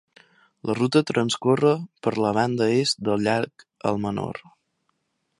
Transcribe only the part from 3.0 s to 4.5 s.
del llac Almanor.